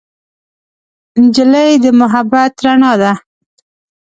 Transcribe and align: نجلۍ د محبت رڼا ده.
نجلۍ 1.21 1.71
د 1.83 1.85
محبت 1.99 2.53
رڼا 2.65 2.93
ده. 3.01 3.11